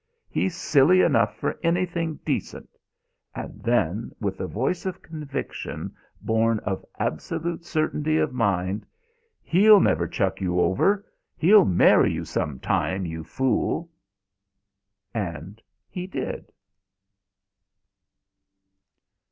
He's 0.31 0.55
silly 0.57 1.01
enough 1.01 1.35
for 1.37 1.59
anything 1.61 2.15
decent," 2.25 2.71
and 3.35 3.61
then, 3.61 4.09
with 4.19 4.39
the 4.39 4.47
voice 4.47 4.87
of 4.87 5.03
conviction 5.03 5.93
born 6.21 6.57
of 6.61 6.83
absolute 6.97 7.65
certainty 7.65 8.17
of 8.17 8.33
mind: 8.33 8.87
"He'll 9.43 9.79
never 9.79 10.07
chuck 10.07 10.41
you 10.41 10.59
over. 10.59 11.05
He'll 11.37 11.65
marry 11.65 12.11
you 12.11 12.25
sometime, 12.25 13.05
you 13.05 13.23
fool!" 13.23 13.91
And 15.13 15.61
he 15.87 16.07
did. 16.07 16.51